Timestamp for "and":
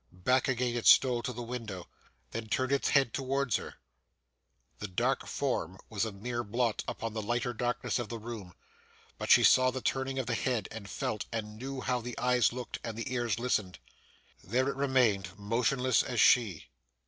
10.71-10.89, 11.31-11.55, 12.83-12.97